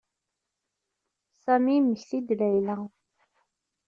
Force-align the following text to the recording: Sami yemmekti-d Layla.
Sami 1.43 1.71
yemmekti-d 1.73 2.29
Layla. 2.39 2.77